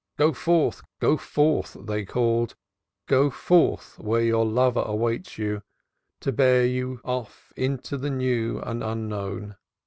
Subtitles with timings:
[0.17, 2.55] "Go forth, go forth," they called,
[3.05, 5.61] "go forth where your lover waits you,
[6.21, 9.57] to bear you of into the new and the unknown."